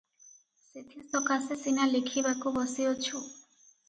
[0.69, 3.21] ସେଥିସକାଶେ ସିନା ଲେଖିବାକୁ ବସିଅଛୁ।